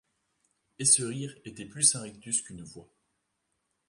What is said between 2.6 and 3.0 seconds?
voix;